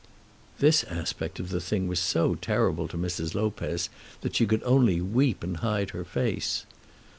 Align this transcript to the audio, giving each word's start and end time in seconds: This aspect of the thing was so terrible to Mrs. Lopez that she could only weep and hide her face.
This 0.57 0.83
aspect 0.85 1.39
of 1.39 1.49
the 1.49 1.61
thing 1.61 1.87
was 1.87 1.99
so 1.99 2.33
terrible 2.33 2.87
to 2.87 2.97
Mrs. 2.97 3.35
Lopez 3.35 3.87
that 4.21 4.35
she 4.35 4.47
could 4.47 4.63
only 4.63 4.99
weep 4.99 5.43
and 5.43 5.57
hide 5.57 5.91
her 5.91 6.03
face. 6.03 6.65